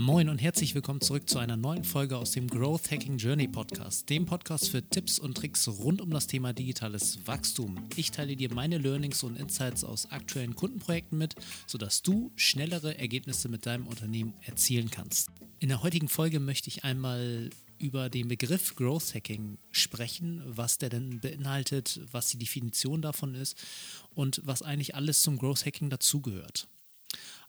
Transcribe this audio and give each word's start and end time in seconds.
Moin 0.00 0.30
und 0.30 0.38
herzlich 0.38 0.74
willkommen 0.74 1.02
zurück 1.02 1.28
zu 1.28 1.38
einer 1.38 1.58
neuen 1.58 1.84
Folge 1.84 2.16
aus 2.16 2.30
dem 2.30 2.46
Growth 2.48 2.90
Hacking 2.90 3.18
Journey 3.18 3.46
Podcast, 3.46 4.08
dem 4.08 4.24
Podcast 4.24 4.70
für 4.70 4.82
Tipps 4.82 5.18
und 5.18 5.36
Tricks 5.36 5.68
rund 5.68 6.00
um 6.00 6.08
das 6.08 6.26
Thema 6.26 6.54
digitales 6.54 7.18
Wachstum. 7.26 7.76
Ich 7.96 8.10
teile 8.10 8.34
dir 8.34 8.50
meine 8.50 8.78
Learnings 8.78 9.22
und 9.24 9.36
Insights 9.38 9.84
aus 9.84 10.10
aktuellen 10.10 10.56
Kundenprojekten 10.56 11.18
mit, 11.18 11.34
sodass 11.66 12.00
du 12.00 12.32
schnellere 12.34 12.96
Ergebnisse 12.96 13.50
mit 13.50 13.66
deinem 13.66 13.86
Unternehmen 13.86 14.32
erzielen 14.46 14.90
kannst. 14.90 15.28
In 15.58 15.68
der 15.68 15.82
heutigen 15.82 16.08
Folge 16.08 16.40
möchte 16.40 16.68
ich 16.68 16.82
einmal 16.82 17.50
über 17.76 18.08
den 18.08 18.28
Begriff 18.28 18.76
Growth 18.76 19.14
Hacking 19.14 19.58
sprechen, 19.70 20.42
was 20.46 20.78
der 20.78 20.88
denn 20.88 21.20
beinhaltet, 21.20 22.00
was 22.10 22.30
die 22.30 22.38
Definition 22.38 23.02
davon 23.02 23.34
ist 23.34 23.54
und 24.14 24.40
was 24.46 24.62
eigentlich 24.62 24.94
alles 24.94 25.20
zum 25.20 25.36
Growth 25.36 25.66
Hacking 25.66 25.90
dazugehört. 25.90 26.68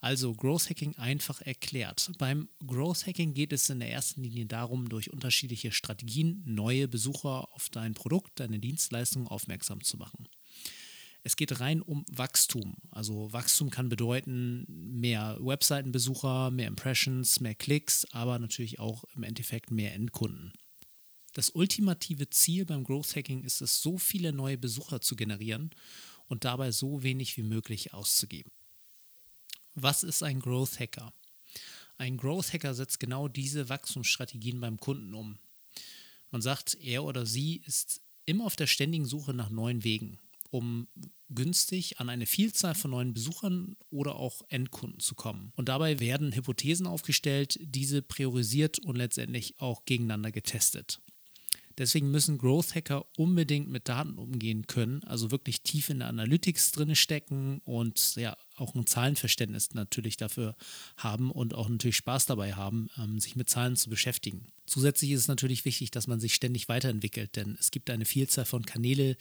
Also 0.01 0.33
Growth 0.33 0.67
Hacking 0.67 0.95
einfach 0.97 1.41
erklärt. 1.41 2.11
Beim 2.17 2.49
Growth 2.65 3.05
Hacking 3.05 3.35
geht 3.35 3.53
es 3.53 3.69
in 3.69 3.79
der 3.79 3.91
ersten 3.91 4.23
Linie 4.23 4.47
darum, 4.47 4.89
durch 4.89 5.13
unterschiedliche 5.13 5.71
Strategien 5.71 6.41
neue 6.43 6.87
Besucher 6.87 7.47
auf 7.53 7.69
dein 7.69 7.93
Produkt, 7.93 8.39
deine 8.39 8.57
Dienstleistung 8.57 9.27
aufmerksam 9.27 9.83
zu 9.83 9.97
machen. 9.97 10.27
Es 11.21 11.35
geht 11.35 11.59
rein 11.59 11.83
um 11.83 12.03
Wachstum. 12.11 12.77
Also 12.89 13.31
Wachstum 13.31 13.69
kann 13.69 13.89
bedeuten 13.89 14.65
mehr 14.67 15.37
Webseitenbesucher, 15.39 16.49
mehr 16.49 16.67
Impressions, 16.67 17.39
mehr 17.39 17.53
Klicks, 17.53 18.07
aber 18.11 18.39
natürlich 18.39 18.79
auch 18.79 19.03
im 19.15 19.21
Endeffekt 19.21 19.69
mehr 19.69 19.93
Endkunden. 19.93 20.51
Das 21.33 21.51
ultimative 21.51 22.27
Ziel 22.31 22.65
beim 22.65 22.83
Growth 22.83 23.15
Hacking 23.15 23.43
ist 23.43 23.61
es, 23.61 23.83
so 23.83 23.99
viele 23.99 24.33
neue 24.33 24.57
Besucher 24.57 24.99
zu 24.99 25.15
generieren 25.15 25.69
und 26.25 26.43
dabei 26.43 26.71
so 26.71 27.03
wenig 27.03 27.37
wie 27.37 27.43
möglich 27.43 27.93
auszugeben. 27.93 28.51
Was 29.73 30.03
ist 30.03 30.23
ein 30.23 30.39
Growth 30.39 30.79
Hacker? 30.79 31.13
Ein 31.97 32.17
Growth 32.17 32.53
Hacker 32.53 32.73
setzt 32.73 32.99
genau 32.99 33.27
diese 33.27 33.69
Wachstumsstrategien 33.69 34.59
beim 34.59 34.79
Kunden 34.79 35.13
um. 35.13 35.37
Man 36.31 36.41
sagt, 36.41 36.75
er 36.81 37.03
oder 37.03 37.25
sie 37.25 37.61
ist 37.65 38.01
immer 38.25 38.45
auf 38.45 38.55
der 38.55 38.67
ständigen 38.67 39.05
Suche 39.05 39.33
nach 39.33 39.49
neuen 39.49 39.83
Wegen, 39.83 40.19
um 40.49 40.87
günstig 41.29 41.99
an 41.99 42.09
eine 42.09 42.25
Vielzahl 42.25 42.75
von 42.75 42.91
neuen 42.91 43.13
Besuchern 43.13 43.75
oder 43.89 44.15
auch 44.15 44.41
Endkunden 44.49 44.99
zu 44.99 45.15
kommen. 45.15 45.53
Und 45.55 45.69
dabei 45.69 45.99
werden 45.99 46.35
Hypothesen 46.35 46.87
aufgestellt, 46.87 47.57
diese 47.61 48.01
priorisiert 48.01 48.79
und 48.79 48.95
letztendlich 48.95 49.59
auch 49.59 49.85
gegeneinander 49.85 50.31
getestet. 50.31 51.01
Deswegen 51.77 52.11
müssen 52.11 52.37
Growth 52.37 52.75
Hacker 52.75 53.05
unbedingt 53.17 53.69
mit 53.69 53.89
Daten 53.89 54.17
umgehen 54.17 54.67
können, 54.67 55.03
also 55.03 55.31
wirklich 55.31 55.61
tief 55.61 55.89
in 55.89 55.99
der 55.99 56.07
Analytics 56.07 56.71
drin 56.71 56.95
stecken 56.95 57.61
und 57.63 58.15
ja 58.15 58.35
auch 58.55 58.75
ein 58.75 58.85
Zahlenverständnis 58.85 59.73
natürlich 59.73 60.17
dafür 60.17 60.55
haben 60.97 61.31
und 61.31 61.53
auch 61.53 61.69
natürlich 61.69 61.97
Spaß 61.97 62.25
dabei 62.27 62.53
haben, 62.53 62.89
ähm, 62.97 63.19
sich 63.19 63.35
mit 63.35 63.49
Zahlen 63.49 63.75
zu 63.75 63.89
beschäftigen. 63.89 64.47
Zusätzlich 64.65 65.11
ist 65.11 65.21
es 65.21 65.27
natürlich 65.27 65.65
wichtig, 65.65 65.91
dass 65.91 66.07
man 66.07 66.19
sich 66.19 66.33
ständig 66.33 66.69
weiterentwickelt, 66.69 67.35
denn 67.35 67.57
es 67.59 67.71
gibt 67.71 67.89
eine 67.89 68.05
Vielzahl 68.05 68.45
von 68.45 68.65
Kanäle, 68.65 69.17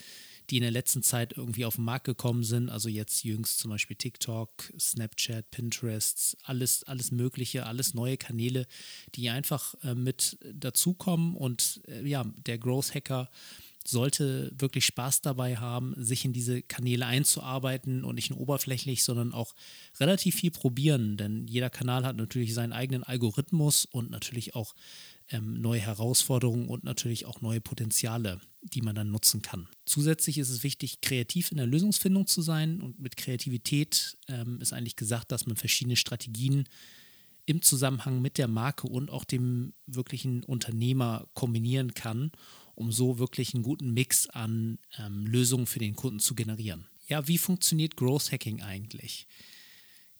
die 0.51 0.56
in 0.56 0.62
der 0.62 0.70
letzten 0.70 1.03
Zeit 1.03 1.37
irgendwie 1.37 1.65
auf 1.65 1.77
den 1.77 1.84
Markt 1.84 2.05
gekommen 2.05 2.43
sind. 2.43 2.69
Also 2.69 2.89
jetzt 2.89 3.25
jüngst 3.25 3.59
zum 3.59 3.70
Beispiel 3.70 3.97
TikTok, 3.97 4.73
Snapchat, 4.79 5.51
Pinterest, 5.51 6.37
alles, 6.43 6.84
alles 6.84 7.12
Mögliche, 7.12 7.67
alles 7.67 7.95
neue 7.95 8.17
Kanäle, 8.17 8.67
die 9.15 9.31
einfach 9.31 9.75
äh, 9.84 9.95
mit 9.95 10.39
dazukommen 10.53 11.37
und 11.37 11.81
äh, 11.89 12.06
ja, 12.06 12.25
der 12.47 12.59
Growth 12.59 12.95
Hacker 12.95 13.31
sollte 13.87 14.53
wirklich 14.59 14.84
Spaß 14.84 15.23
dabei 15.23 15.56
haben, 15.56 15.95
sich 15.97 16.25
in 16.25 16.33
diese 16.33 16.62
Kanäle 16.62 17.06
einzuarbeiten 17.06 18.05
und 18.05 18.17
nicht 18.17 18.31
nur 18.31 18.41
oberflächlich, 18.41 19.05
sondern 19.05 19.33
auch 19.33 19.55
relativ 19.98 20.37
viel 20.37 20.51
probieren, 20.51 21.17
denn 21.17 21.47
jeder 21.47 21.71
Kanal 21.71 22.05
hat 22.05 22.17
natürlich 22.17 22.53
seinen 22.55 22.73
eigenen 22.73 23.05
Algorithmus 23.05 23.87
und 23.87 24.11
natürlich 24.11 24.55
auch 24.55 24.75
ähm, 25.31 25.61
neue 25.61 25.81
Herausforderungen 25.81 26.69
und 26.69 26.84
natürlich 26.84 27.27
auch 27.27 27.41
neue 27.41 27.61
Potenziale, 27.61 28.41
die 28.62 28.83
man 28.83 28.95
dann 28.95 29.10
nutzen 29.10 29.43
kann. 29.43 29.69
Zusätzlich 29.87 30.38
ist 30.38 30.50
es 30.50 30.62
wichtig, 30.62 31.00
kreativ 31.00 31.50
in 31.50 31.56
der 31.56 31.66
Lösungsfindung 31.66 32.27
zu 32.27 32.43
sein 32.43 32.81
und 32.81 32.99
mit 33.00 33.16
Kreativität 33.16 34.19
ähm, 34.28 34.60
ist 34.60 34.72
eigentlich 34.72 34.97
gesagt, 34.97 35.32
dass 35.32 35.47
man 35.47 35.56
verschiedene 35.56 35.97
Strategien 35.97 36.65
im 37.47 37.62
Zusammenhang 37.62 38.21
mit 38.21 38.38
der 38.38 38.49
Marke 38.49 38.87
und 38.87 39.10
auch 39.10 39.25
dem 39.25 39.72
wirklichen 39.87 40.44
Unternehmer 40.44 41.28
kombinieren 41.34 41.94
kann, 41.94 42.31
um 42.75 42.93
so 42.93 43.19
wirklich 43.19 43.55
einen 43.55 43.62
guten 43.62 43.93
Mix 43.93 44.28
an 44.28 44.78
ähm, 44.99 45.26
Lösungen 45.26 45.66
für 45.66 45.78
den 45.78 45.97
Kunden 45.97 46.21
zu 46.21 46.34
generieren. 46.34 46.87
Ja, 47.09 47.26
wie 47.26 47.38
funktioniert 47.38 47.97
Growth 47.97 48.31
Hacking 48.31 48.62
eigentlich? 48.62 49.26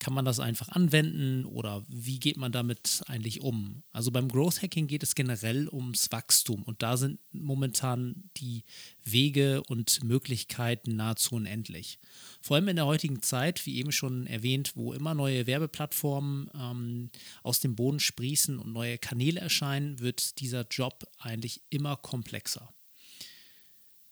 Kann 0.01 0.15
man 0.15 0.25
das 0.25 0.41
einfach 0.41 0.71
anwenden 0.71 1.45
oder 1.45 1.85
wie 1.87 2.19
geht 2.19 2.39
man 2.39 2.53
damit 2.53 3.03
eigentlich 3.07 3.43
um? 3.43 3.83
Also 3.93 4.11
beim 4.11 4.29
Growth 4.29 4.63
Hacking 4.63 4.87
geht 4.87 5.03
es 5.03 5.15
generell 5.15 5.69
ums 5.69 6.11
Wachstum 6.11 6.63
und 6.63 6.83
da 6.83 6.97
sind 6.97 7.21
momentan 7.33 8.31
die 8.39 8.65
Wege 9.05 9.63
und 9.65 10.03
Möglichkeiten 10.03 10.97
nahezu 10.97 11.35
unendlich. 11.35 11.99
Vor 12.41 12.57
allem 12.57 12.69
in 12.69 12.77
der 12.77 12.87
heutigen 12.87 13.21
Zeit, 13.21 13.67
wie 13.67 13.77
eben 13.77 13.93
schon 13.93 14.27
erwähnt, 14.27 14.73
wo 14.75 14.95
immer 14.95 15.13
neue 15.13 15.47
Werbeplattformen 15.47 16.49
ähm, 16.55 17.11
aus 17.43 17.61
dem 17.61 17.77
Boden 17.77 18.01
sprießen 18.01 18.59
und 18.59 18.73
neue 18.73 18.97
Kanäle 18.97 19.41
erscheinen, 19.41 20.01
wird 20.01 20.41
dieser 20.41 20.67
Job 20.71 21.07
eigentlich 21.19 21.61
immer 21.69 21.97
komplexer. 21.97 22.73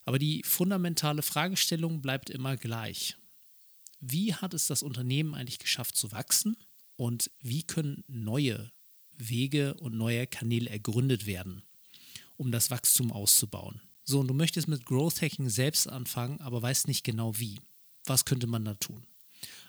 Aber 0.05 0.19
die 0.19 0.43
fundamentale 0.45 1.23
Fragestellung 1.23 2.03
bleibt 2.03 2.29
immer 2.29 2.59
gleich 2.59 3.17
wie 4.01 4.35
hat 4.35 4.55
es 4.55 4.67
das 4.67 4.83
Unternehmen 4.83 5.35
eigentlich 5.35 5.59
geschafft 5.59 5.97
zu 5.97 6.13
wachsen 6.13 6.57
und 6.97 7.31
wie 7.41 7.63
können 7.63 8.05
neue 8.07 8.71
Wege 9.17 9.75
und 9.75 9.97
neue 9.97 10.27
Kanäle 10.27 10.71
ergründet 10.71 11.27
werden, 11.27 11.63
um 12.37 12.53
das 12.53 12.71
Wachstum 12.71 13.13
auszubauen. 13.13 13.81
So, 14.05 14.21
und 14.21 14.29
du 14.29 14.35
möchtest 14.35 14.69
mit 14.69 14.87
Growth 14.87 15.21
Hacking 15.21 15.51
selbst 15.51 15.89
anfangen, 15.89 16.41
aber 16.41 16.63
weißt 16.63 16.89
nicht 16.89 17.05
genau 17.05 17.39
wie. 17.39 17.61
Was 18.07 18.25
könnte 18.25 18.47
man 18.47 18.65
da 18.65 18.75
tun? 18.75 19.07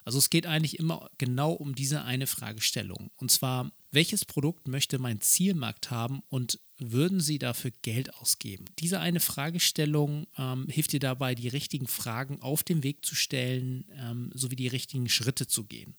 Also 0.09 0.18
es 0.18 0.31
geht 0.31 0.47
eigentlich 0.47 0.80
immer 0.80 1.08
genau 1.20 1.52
um 1.52 1.75
diese 1.75 2.02
eine 2.03 2.25
Fragestellung. 2.25 3.12
Und 3.18 3.30
zwar, 3.30 3.72
welches 3.92 4.25
Produkt 4.25 4.68
möchte 4.68 4.97
mein 4.97 5.22
Zielmarkt 5.22 5.92
haben 5.92 6.24
und 6.30 6.59
würden 6.80 7.20
Sie 7.20 7.38
dafür 7.38 7.70
Geld 7.84 8.16
ausgeben? 8.16 8.66
Diese 8.80 9.02
eine 9.02 9.19
Fragestellung 9.19 10.25
ähm, 10.36 10.66
hilft 10.68 10.94
dir 10.94 11.00
dabei, 11.00 11.36
die 11.36 11.48
richtigen 11.48 11.86
Fragen 11.86 12.42
auf 12.42 12.64
den 12.64 12.81
Weg 12.81 13.06
zu 13.06 13.14
stellen, 13.14 13.86
ähm, 14.00 14.31
sowie 14.34 14.56
die 14.56 14.66
richtigen 14.66 15.09
Schritte 15.09 15.46
zu 15.46 15.66
gehen. 15.66 15.96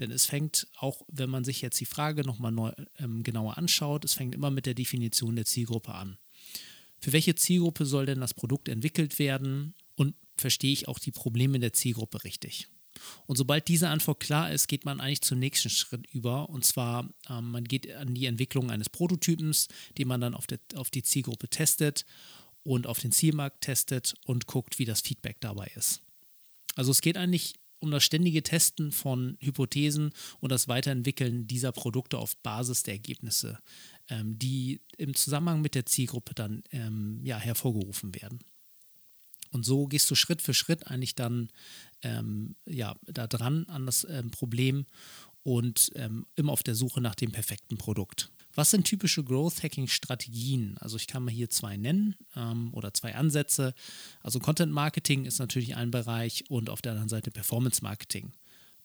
Denn 0.00 0.10
es 0.10 0.26
fängt 0.26 0.66
auch, 0.78 1.02
wenn 1.06 1.30
man 1.30 1.44
sich 1.44 1.62
jetzt 1.62 1.78
die 1.78 1.84
Frage 1.84 2.22
nochmal 2.24 2.74
ähm, 2.98 3.22
genauer 3.22 3.56
anschaut, 3.56 4.04
es 4.04 4.14
fängt 4.14 4.34
immer 4.34 4.50
mit 4.50 4.66
der 4.66 4.74
Definition 4.74 5.36
der 5.36 5.44
Zielgruppe 5.44 5.94
an. 5.94 6.18
Für 6.98 7.12
welche 7.12 7.36
Zielgruppe 7.36 7.86
soll 7.86 8.06
denn 8.06 8.20
das 8.20 8.34
Produkt 8.34 8.68
entwickelt 8.68 9.20
werden? 9.20 9.76
Und 9.94 10.16
verstehe 10.36 10.72
ich 10.72 10.88
auch 10.88 10.98
die 10.98 11.12
Probleme 11.12 11.60
der 11.60 11.72
Zielgruppe 11.72 12.24
richtig? 12.24 12.66
Und 13.26 13.36
sobald 13.36 13.68
diese 13.68 13.88
Antwort 13.88 14.20
klar 14.20 14.52
ist, 14.52 14.66
geht 14.66 14.84
man 14.84 15.00
eigentlich 15.00 15.22
zum 15.22 15.38
nächsten 15.38 15.70
Schritt 15.70 16.06
über. 16.12 16.48
Und 16.48 16.64
zwar, 16.64 17.08
ähm, 17.28 17.50
man 17.50 17.64
geht 17.64 17.92
an 17.94 18.14
die 18.14 18.26
Entwicklung 18.26 18.70
eines 18.70 18.88
Prototypens, 18.88 19.68
den 19.98 20.08
man 20.08 20.20
dann 20.20 20.34
auf, 20.34 20.46
der, 20.46 20.58
auf 20.76 20.90
die 20.90 21.02
Zielgruppe 21.02 21.48
testet 21.48 22.04
und 22.62 22.86
auf 22.86 22.98
den 22.98 23.12
Zielmarkt 23.12 23.62
testet 23.62 24.14
und 24.24 24.46
guckt, 24.46 24.78
wie 24.78 24.84
das 24.84 25.00
Feedback 25.00 25.36
dabei 25.40 25.70
ist. 25.74 26.00
Also 26.76 26.90
es 26.90 27.00
geht 27.00 27.16
eigentlich 27.16 27.54
um 27.84 27.90
das 27.90 28.02
ständige 28.02 28.42
Testen 28.42 28.90
von 28.92 29.36
Hypothesen 29.40 30.12
und 30.40 30.50
das 30.50 30.68
Weiterentwickeln 30.68 31.46
dieser 31.46 31.70
Produkte 31.70 32.18
auf 32.18 32.36
Basis 32.38 32.82
der 32.82 32.94
Ergebnisse, 32.94 33.58
ähm, 34.08 34.38
die 34.38 34.80
im 34.96 35.14
Zusammenhang 35.14 35.60
mit 35.60 35.74
der 35.74 35.86
Zielgruppe 35.86 36.34
dann 36.34 36.62
ähm, 36.72 37.20
ja, 37.22 37.38
hervorgerufen 37.38 38.14
werden. 38.14 38.40
Und 39.54 39.64
so 39.64 39.86
gehst 39.86 40.10
du 40.10 40.16
Schritt 40.16 40.42
für 40.42 40.52
Schritt 40.52 40.88
eigentlich 40.88 41.14
dann 41.14 41.48
ähm, 42.02 42.56
ja, 42.66 42.96
da 43.06 43.26
dran 43.28 43.64
an 43.68 43.86
das 43.86 44.04
ähm, 44.10 44.30
Problem 44.30 44.84
und 45.44 45.92
ähm, 45.94 46.26
immer 46.34 46.52
auf 46.52 46.64
der 46.64 46.74
Suche 46.74 47.00
nach 47.00 47.14
dem 47.14 47.30
perfekten 47.30 47.78
Produkt. 47.78 48.30
Was 48.54 48.70
sind 48.70 48.84
typische 48.84 49.22
Growth 49.22 49.62
Hacking 49.62 49.88
Strategien? 49.88 50.76
Also 50.78 50.96
ich 50.96 51.06
kann 51.06 51.24
mal 51.24 51.32
hier 51.32 51.50
zwei 51.50 51.76
nennen 51.76 52.16
ähm, 52.34 52.72
oder 52.72 52.92
zwei 52.94 53.14
Ansätze. 53.14 53.74
Also 54.22 54.40
Content 54.40 54.72
Marketing 54.72 55.24
ist 55.24 55.38
natürlich 55.38 55.76
ein 55.76 55.90
Bereich 55.90 56.44
und 56.48 56.68
auf 56.68 56.82
der 56.82 56.92
anderen 56.92 57.08
Seite 57.08 57.30
Performance 57.30 57.82
Marketing. 57.82 58.32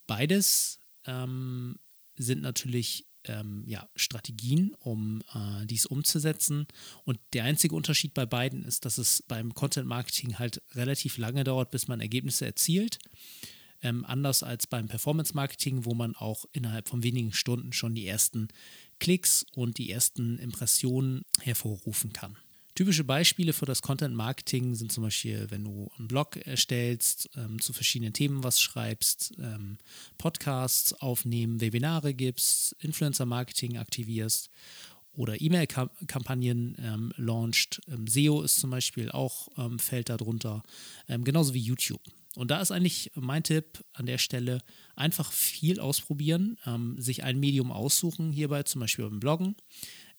Beides 0.06 0.80
ähm, 1.06 1.78
sind 2.16 2.42
natürlich 2.42 3.08
ähm, 3.26 3.64
ja, 3.66 3.88
Strategien, 3.96 4.76
um 4.80 5.22
äh, 5.34 5.66
dies 5.66 5.86
umzusetzen. 5.86 6.68
Und 7.06 7.20
der 7.34 7.44
einzige 7.44 7.76
Unterschied 7.76 8.14
bei 8.14 8.26
beiden 8.26 8.64
ist, 8.64 8.86
dass 8.86 8.98
es 8.98 9.24
beim 9.28 9.54
Content 9.54 9.88
Marketing 9.88 10.40
halt 10.40 10.62
relativ 10.74 11.18
lange 11.18 11.44
dauert, 11.44 11.72
bis 11.72 11.88
man 11.88 12.00
Ergebnisse 12.00 12.46
erzielt. 12.46 13.00
Ähm, 13.82 14.04
anders 14.06 14.44
als 14.44 14.68
beim 14.68 14.88
Performance 14.88 15.34
Marketing, 15.34 15.86
wo 15.86 15.94
man 15.94 16.16
auch 16.16 16.46
innerhalb 16.52 16.90
von 16.90 17.04
wenigen 17.04 17.32
Stunden 17.32 17.72
schon 17.72 17.96
die 17.96 18.08
ersten 18.08 18.50
Klicks 19.00 19.46
und 19.54 19.78
die 19.78 19.90
ersten 19.90 20.38
Impressionen 20.38 21.24
hervorrufen 21.42 22.12
kann. 22.12 22.38
Typische 22.80 23.04
Beispiele 23.04 23.52
für 23.52 23.66
das 23.66 23.82
Content 23.82 24.16
Marketing 24.16 24.74
sind 24.74 24.90
zum 24.90 25.04
Beispiel, 25.04 25.48
wenn 25.50 25.66
du 25.66 25.92
einen 25.98 26.08
Blog 26.08 26.38
erstellst, 26.38 27.30
ähm, 27.36 27.60
zu 27.60 27.74
verschiedenen 27.74 28.14
Themen 28.14 28.42
was 28.42 28.62
schreibst, 28.62 29.34
ähm, 29.38 29.80
Podcasts 30.18 30.94
aufnehmen, 30.94 31.60
Webinare 31.60 32.14
gibst, 32.14 32.78
Influencer 32.80 33.26
Marketing 33.26 33.78
aktivierst 33.78 34.50
oder 35.12 35.42
E-Mail-Kampagnen 35.42 36.78
ähm, 36.80 37.12
launcht. 37.18 37.82
Ähm, 37.90 38.08
SEO 38.08 38.44
ist 38.44 38.62
zum 38.62 38.70
Beispiel 38.70 39.12
auch, 39.12 39.50
ähm, 39.58 39.78
fällt 39.78 40.08
darunter, 40.08 40.64
ähm, 41.10 41.26
genauso 41.26 41.54
wie 41.54 41.60
YouTube. 41.60 42.02
Und 42.38 42.50
da 42.50 42.62
ist 42.62 42.72
eigentlich 42.72 43.12
mein 43.16 43.44
Tipp 43.44 43.84
an 43.92 44.06
der 44.06 44.20
Stelle, 44.20 44.62
einfach 44.96 45.34
viel 45.34 45.82
ausprobieren, 45.82 46.58
ähm, 46.66 46.96
sich 46.98 47.26
ein 47.26 47.42
Medium 47.42 47.74
aussuchen, 47.74 48.32
hierbei 48.32 48.64
zum 48.64 48.80
Beispiel 48.80 49.04
beim 49.04 49.20
Bloggen 49.20 49.58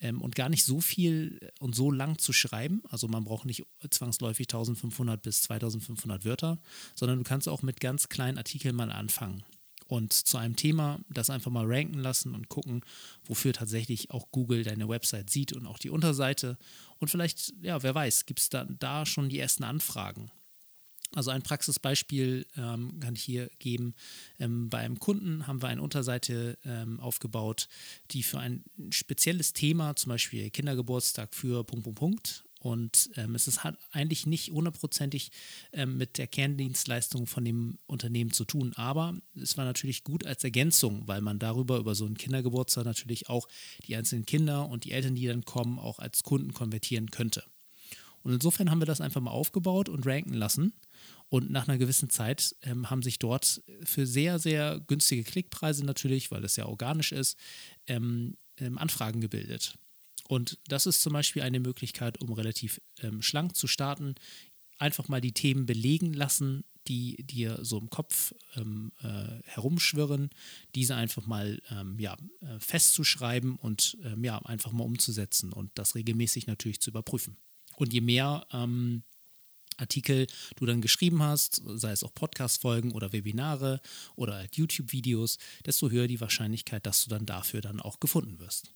ähm, 0.00 0.20
und 0.20 0.34
gar 0.34 0.48
nicht 0.48 0.64
so 0.64 0.80
viel 0.80 1.50
und 1.58 1.74
so 1.74 1.90
lang 1.90 2.18
zu 2.18 2.32
schreiben. 2.32 2.82
Also 2.88 3.08
man 3.08 3.24
braucht 3.24 3.46
nicht 3.46 3.64
zwangsläufig 3.88 4.46
1500 4.46 5.22
bis 5.22 5.42
2500 5.42 6.24
Wörter, 6.24 6.58
sondern 6.94 7.18
du 7.18 7.24
kannst 7.24 7.48
auch 7.48 7.62
mit 7.62 7.80
ganz 7.80 8.08
kleinen 8.08 8.38
Artikeln 8.38 8.74
mal 8.74 8.92
anfangen 8.92 9.44
und 9.90 10.12
zu 10.12 10.38
einem 10.38 10.54
Thema 10.54 11.00
das 11.08 11.30
einfach 11.30 11.50
mal 11.50 11.66
ranken 11.66 11.98
lassen 11.98 12.34
und 12.34 12.48
gucken, 12.48 12.82
wofür 13.24 13.52
tatsächlich 13.52 14.10
auch 14.10 14.30
Google 14.30 14.62
deine 14.62 14.88
Website 14.88 15.30
sieht 15.30 15.52
und 15.52 15.66
auch 15.66 15.78
die 15.78 15.90
Unterseite. 15.90 16.58
Und 16.98 17.08
vielleicht, 17.08 17.52
ja, 17.60 17.82
wer 17.82 17.94
weiß, 17.94 18.26
gibt 18.26 18.38
es 18.38 18.50
da, 18.50 18.64
da 18.64 19.04
schon 19.04 19.28
die 19.28 19.40
ersten 19.40 19.64
Anfragen. 19.64 20.30
Also 21.14 21.30
ein 21.30 21.42
Praxisbeispiel 21.42 22.46
ähm, 22.56 23.00
kann 23.00 23.16
ich 23.16 23.22
hier 23.22 23.50
geben. 23.58 23.94
Ähm, 24.38 24.68
bei 24.68 24.78
einem 24.78 25.00
Kunden 25.00 25.46
haben 25.46 25.60
wir 25.60 25.68
eine 25.68 25.82
Unterseite 25.82 26.56
ähm, 26.64 27.00
aufgebaut, 27.00 27.68
die 28.12 28.22
für 28.22 28.38
ein 28.38 28.64
spezielles 28.90 29.52
Thema, 29.52 29.96
zum 29.96 30.10
Beispiel 30.10 30.50
Kindergeburtstag 30.50 31.34
für 31.34 31.64
Punkt, 31.64 31.84
Punkt, 31.84 31.98
Punkt, 31.98 32.44
und 32.60 33.10
ähm, 33.16 33.34
es 33.34 33.64
hat 33.64 33.78
eigentlich 33.90 34.26
nicht 34.26 34.50
hundertprozentig 34.50 35.30
ähm, 35.72 35.96
mit 35.96 36.18
der 36.18 36.26
Kerndienstleistung 36.26 37.26
von 37.26 37.42
dem 37.44 37.78
Unternehmen 37.86 38.32
zu 38.32 38.44
tun. 38.44 38.74
Aber 38.76 39.14
es 39.34 39.56
war 39.56 39.64
natürlich 39.64 40.04
gut 40.04 40.26
als 40.26 40.44
Ergänzung, 40.44 41.08
weil 41.08 41.22
man 41.22 41.38
darüber, 41.38 41.78
über 41.78 41.94
so 41.94 42.04
einen 42.04 42.18
Kindergeburtstag 42.18 42.84
natürlich 42.84 43.30
auch 43.30 43.48
die 43.86 43.96
einzelnen 43.96 44.26
Kinder 44.26 44.68
und 44.68 44.84
die 44.84 44.92
Eltern, 44.92 45.14
die 45.14 45.26
dann 45.26 45.46
kommen, 45.46 45.78
auch 45.78 45.98
als 46.00 46.22
Kunden 46.22 46.52
konvertieren 46.52 47.10
könnte. 47.10 47.44
Und 48.22 48.32
insofern 48.32 48.70
haben 48.70 48.80
wir 48.80 48.86
das 48.86 49.00
einfach 49.00 49.20
mal 49.20 49.30
aufgebaut 49.30 49.88
und 49.88 50.06
ranken 50.06 50.34
lassen. 50.34 50.72
Und 51.28 51.50
nach 51.50 51.68
einer 51.68 51.78
gewissen 51.78 52.10
Zeit 52.10 52.54
ähm, 52.62 52.90
haben 52.90 53.02
sich 53.02 53.18
dort 53.18 53.62
für 53.84 54.06
sehr, 54.06 54.38
sehr 54.38 54.80
günstige 54.86 55.24
Klickpreise 55.24 55.84
natürlich, 55.84 56.30
weil 56.30 56.44
es 56.44 56.56
ja 56.56 56.66
organisch 56.66 57.12
ist, 57.12 57.38
ähm, 57.86 58.36
ähm, 58.58 58.78
Anfragen 58.78 59.20
gebildet. 59.20 59.74
Und 60.28 60.58
das 60.68 60.86
ist 60.86 61.02
zum 61.02 61.12
Beispiel 61.12 61.42
eine 61.42 61.60
Möglichkeit, 61.60 62.20
um 62.20 62.32
relativ 62.32 62.80
ähm, 63.00 63.22
schlank 63.22 63.56
zu 63.56 63.66
starten. 63.66 64.14
Einfach 64.78 65.08
mal 65.08 65.20
die 65.20 65.32
Themen 65.32 65.66
belegen 65.66 66.12
lassen, 66.12 66.64
die 66.86 67.16
dir 67.24 67.58
so 67.62 67.78
im 67.78 67.90
Kopf 67.90 68.34
ähm, 68.56 68.92
äh, 69.02 69.40
herumschwirren, 69.44 70.30
diese 70.74 70.96
einfach 70.96 71.26
mal 71.26 71.60
ähm, 71.70 71.98
ja, 71.98 72.16
äh, 72.40 72.58
festzuschreiben 72.58 73.56
und 73.56 73.98
ähm, 74.02 74.24
ja, 74.24 74.38
einfach 74.38 74.72
mal 74.72 74.84
umzusetzen 74.84 75.52
und 75.52 75.70
das 75.74 75.94
regelmäßig 75.94 76.46
natürlich 76.46 76.80
zu 76.80 76.90
überprüfen. 76.90 77.36
Und 77.80 77.94
je 77.94 78.02
mehr 78.02 78.46
ähm, 78.52 79.04
Artikel 79.78 80.26
du 80.56 80.66
dann 80.66 80.82
geschrieben 80.82 81.22
hast, 81.22 81.62
sei 81.64 81.92
es 81.92 82.04
auch 82.04 82.14
Podcast-Folgen 82.14 82.92
oder 82.92 83.14
Webinare 83.14 83.80
oder 84.16 84.34
halt 84.34 84.56
YouTube-Videos, 84.56 85.38
desto 85.64 85.88
höher 85.88 86.06
die 86.06 86.20
Wahrscheinlichkeit, 86.20 86.84
dass 86.84 87.04
du 87.04 87.08
dann 87.08 87.24
dafür 87.24 87.62
dann 87.62 87.80
auch 87.80 87.98
gefunden 87.98 88.38
wirst. 88.38 88.74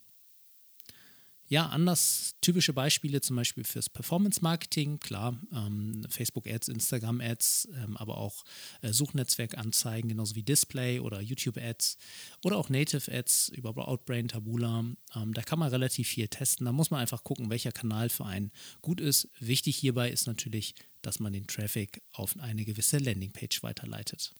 Ja, 1.47 1.67
anders 1.67 2.35
typische 2.41 2.73
Beispiele 2.73 3.21
zum 3.21 3.35
Beispiel 3.35 3.63
fürs 3.63 3.87
Performance-Marketing, 3.87 4.99
klar, 4.99 5.39
ähm, 5.53 6.03
Facebook-Ads, 6.09 6.69
Instagram-Ads, 6.69 7.67
ähm, 7.83 7.97
aber 7.97 8.17
auch 8.17 8.43
äh, 8.81 8.91
Suchnetzwerkanzeigen, 8.91 10.09
genauso 10.09 10.35
wie 10.35 10.41
Display 10.41 10.99
oder 10.99 11.21
YouTube-Ads 11.21 11.97
oder 12.43 12.57
auch 12.57 12.69
Native-Ads 12.69 13.49
über 13.49 13.87
Outbrain, 13.87 14.27
Tabula. 14.27 14.85
Ähm, 15.15 15.33
da 15.35 15.43
kann 15.43 15.59
man 15.59 15.69
relativ 15.69 16.07
viel 16.07 16.27
testen. 16.27 16.65
Da 16.65 16.71
muss 16.71 16.89
man 16.89 16.99
einfach 16.99 17.23
gucken, 17.23 17.51
welcher 17.51 17.71
Kanal 17.71 18.09
für 18.09 18.25
einen 18.25 18.51
gut 18.81 18.99
ist. 18.99 19.29
Wichtig 19.39 19.77
hierbei 19.77 20.09
ist 20.09 20.25
natürlich, 20.25 20.73
dass 21.03 21.19
man 21.19 21.31
den 21.31 21.45
Traffic 21.45 22.01
auf 22.11 22.39
eine 22.39 22.65
gewisse 22.65 22.97
Landingpage 22.97 23.61
weiterleitet. 23.61 24.33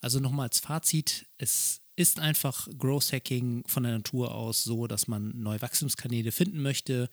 Also 0.00 0.20
nochmal 0.20 0.46
als 0.46 0.60
Fazit, 0.60 1.26
es 1.38 1.80
ist 2.00 2.18
einfach 2.18 2.66
Growth 2.78 3.12
Hacking 3.12 3.62
von 3.66 3.82
der 3.82 3.92
Natur 3.92 4.34
aus 4.34 4.64
so, 4.64 4.86
dass 4.86 5.06
man 5.06 5.32
neue 5.36 5.60
Wachstumskanäle 5.60 6.32
finden 6.32 6.62
möchte. 6.62 7.10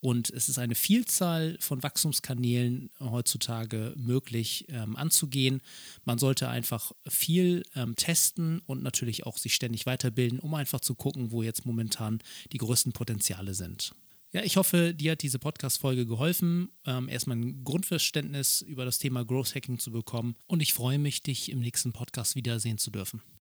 Und 0.00 0.28
es 0.28 0.50
ist 0.50 0.58
eine 0.58 0.74
Vielzahl 0.74 1.56
von 1.58 1.82
Wachstumskanälen 1.82 2.90
heutzutage 3.00 3.94
möglich 3.96 4.66
ähm, 4.68 4.94
anzugehen. 4.94 5.62
Man 6.04 6.18
sollte 6.18 6.50
einfach 6.50 6.92
viel 7.08 7.62
ähm, 7.74 7.96
testen 7.96 8.60
und 8.66 8.82
natürlich 8.82 9.24
auch 9.24 9.38
sich 9.38 9.54
ständig 9.54 9.86
weiterbilden, 9.86 10.38
um 10.38 10.52
einfach 10.52 10.80
zu 10.80 10.94
gucken, 10.94 11.30
wo 11.32 11.42
jetzt 11.42 11.64
momentan 11.64 12.18
die 12.52 12.58
größten 12.58 12.92
Potenziale 12.92 13.54
sind. 13.54 13.94
Ja, 14.32 14.42
ich 14.42 14.58
hoffe, 14.58 14.92
dir 14.92 15.12
hat 15.12 15.22
diese 15.22 15.38
Podcast-Folge 15.38 16.04
geholfen, 16.04 16.68
ähm, 16.84 17.08
erstmal 17.08 17.38
ein 17.38 17.64
Grundverständnis 17.64 18.60
über 18.60 18.84
das 18.84 18.98
Thema 18.98 19.24
Growth 19.24 19.54
Hacking 19.54 19.78
zu 19.78 19.90
bekommen. 19.90 20.36
Und 20.46 20.60
ich 20.60 20.74
freue 20.74 20.98
mich, 20.98 21.22
dich 21.22 21.50
im 21.50 21.60
nächsten 21.60 21.94
Podcast 21.94 22.34
wiedersehen 22.34 22.76
zu 22.76 22.90
dürfen. 22.90 23.22